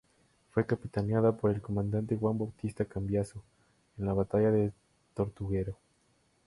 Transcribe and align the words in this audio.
Fue 0.49 0.65
capitaneada 0.65 1.37
por 1.37 1.51
el 1.51 1.61
comandante 1.61 2.15
Juan 2.15 2.35
Bautista 2.35 2.85
Cambiaso 2.85 3.43
en 3.99 4.07
la 4.07 4.13
Batalla 4.13 4.49
de 4.49 4.71
Tortuguero. 5.13 5.77